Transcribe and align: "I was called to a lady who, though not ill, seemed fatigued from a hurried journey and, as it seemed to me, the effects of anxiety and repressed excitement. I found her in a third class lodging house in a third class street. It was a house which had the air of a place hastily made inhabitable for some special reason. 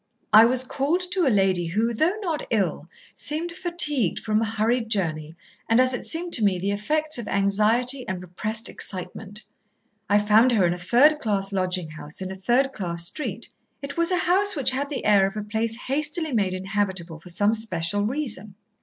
"I 0.33 0.45
was 0.45 0.63
called 0.63 1.01
to 1.11 1.27
a 1.27 1.29
lady 1.29 1.67
who, 1.67 1.93
though 1.93 2.15
not 2.23 2.47
ill, 2.49 2.89
seemed 3.15 3.51
fatigued 3.51 4.19
from 4.19 4.41
a 4.41 4.45
hurried 4.49 4.89
journey 4.89 5.35
and, 5.69 5.79
as 5.79 5.93
it 5.93 6.07
seemed 6.07 6.33
to 6.33 6.43
me, 6.43 6.57
the 6.57 6.71
effects 6.71 7.19
of 7.19 7.27
anxiety 7.27 8.07
and 8.07 8.19
repressed 8.19 8.67
excitement. 8.67 9.43
I 10.09 10.17
found 10.17 10.53
her 10.53 10.65
in 10.65 10.73
a 10.73 10.79
third 10.79 11.19
class 11.19 11.53
lodging 11.53 11.91
house 11.91 12.19
in 12.19 12.31
a 12.31 12.35
third 12.35 12.73
class 12.73 13.05
street. 13.05 13.49
It 13.83 13.95
was 13.95 14.09
a 14.11 14.17
house 14.25 14.55
which 14.55 14.71
had 14.71 14.89
the 14.89 15.05
air 15.05 15.27
of 15.27 15.37
a 15.37 15.43
place 15.43 15.75
hastily 15.81 16.31
made 16.31 16.55
inhabitable 16.55 17.19
for 17.19 17.29
some 17.29 17.53
special 17.53 18.03
reason. 18.07 18.55